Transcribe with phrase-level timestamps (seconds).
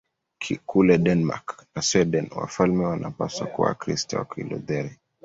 [0.65, 4.95] Kule Denmark na Sweden wafalme wanapaswa kuwa Wakristo wa Kilutheri.